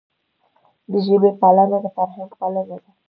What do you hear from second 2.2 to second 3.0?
پالنه ده.